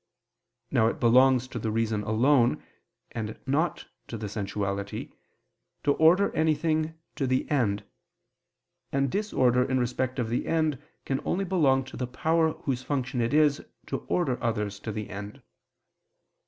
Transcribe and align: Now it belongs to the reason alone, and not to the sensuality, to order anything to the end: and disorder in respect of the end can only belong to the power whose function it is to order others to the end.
Now 0.71 0.87
it 0.87 0.99
belongs 0.99 1.47
to 1.49 1.59
the 1.59 1.69
reason 1.69 2.01
alone, 2.01 2.63
and 3.11 3.37
not 3.45 3.85
to 4.07 4.17
the 4.17 4.27
sensuality, 4.27 5.13
to 5.83 5.91
order 5.93 6.35
anything 6.35 6.97
to 7.15 7.27
the 7.27 7.47
end: 7.51 7.83
and 8.91 9.11
disorder 9.11 9.63
in 9.63 9.77
respect 9.79 10.17
of 10.17 10.29
the 10.29 10.47
end 10.47 10.81
can 11.05 11.21
only 11.23 11.45
belong 11.45 11.83
to 11.85 11.97
the 11.97 12.07
power 12.07 12.53
whose 12.63 12.81
function 12.81 13.21
it 13.21 13.31
is 13.31 13.63
to 13.85 13.97
order 14.07 14.41
others 14.43 14.79
to 14.79 14.91
the 14.91 15.07
end. 15.11 15.43